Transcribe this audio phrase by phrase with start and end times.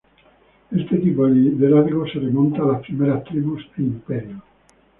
[0.71, 4.41] Este tipo de liderazgo se remonta a las primeras tribus e imperios.